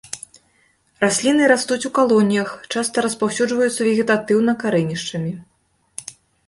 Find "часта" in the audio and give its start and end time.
2.77-2.97